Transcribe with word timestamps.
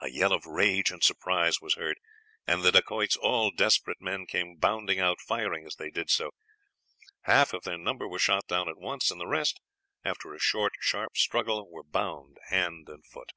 "A 0.00 0.10
yell 0.10 0.32
of 0.32 0.44
rage 0.44 0.90
and 0.90 1.04
surprise 1.04 1.60
was 1.60 1.74
heard, 1.76 2.00
and 2.48 2.64
the 2.64 2.72
Dacoits, 2.72 3.14
all 3.14 3.52
desperate 3.52 4.00
men, 4.00 4.26
came 4.26 4.56
bounding 4.56 4.98
out, 4.98 5.20
firing 5.20 5.64
as 5.64 5.76
they 5.76 5.88
did 5.88 6.10
so. 6.10 6.32
Half 7.20 7.52
of 7.52 7.62
their 7.62 7.78
number 7.78 8.08
were 8.08 8.18
shot 8.18 8.48
down 8.48 8.68
at 8.68 8.76
once 8.80 9.08
and 9.08 9.20
the 9.20 9.28
rest, 9.28 9.60
after 10.02 10.34
a 10.34 10.40
short, 10.40 10.72
sharp 10.80 11.16
struggle, 11.16 11.70
were 11.70 11.84
bound 11.84 12.38
hand 12.48 12.88
and 12.88 13.06
foot. 13.06 13.30